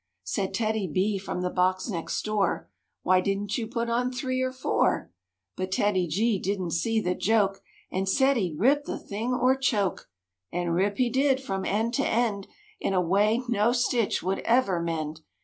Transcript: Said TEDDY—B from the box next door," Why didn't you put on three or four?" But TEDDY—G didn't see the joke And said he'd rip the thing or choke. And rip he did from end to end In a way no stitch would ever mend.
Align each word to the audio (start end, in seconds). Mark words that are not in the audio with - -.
Said 0.23 0.55
TEDDY—B 0.55 1.19
from 1.19 1.41
the 1.43 1.51
box 1.51 1.87
next 1.87 2.25
door," 2.25 2.71
Why 3.03 3.21
didn't 3.21 3.59
you 3.59 3.67
put 3.67 3.87
on 3.87 4.11
three 4.11 4.41
or 4.41 4.51
four?" 4.51 5.11
But 5.55 5.71
TEDDY—G 5.71 6.39
didn't 6.39 6.71
see 6.71 6.99
the 6.99 7.13
joke 7.13 7.61
And 7.91 8.09
said 8.09 8.35
he'd 8.35 8.57
rip 8.57 8.85
the 8.85 8.97
thing 8.97 9.31
or 9.35 9.55
choke. 9.55 10.09
And 10.51 10.73
rip 10.73 10.97
he 10.97 11.11
did 11.11 11.39
from 11.39 11.65
end 11.65 11.93
to 11.93 12.03
end 12.03 12.47
In 12.79 12.95
a 12.95 12.99
way 12.99 13.43
no 13.47 13.73
stitch 13.73 14.23
would 14.23 14.39
ever 14.39 14.79
mend. 14.81 15.21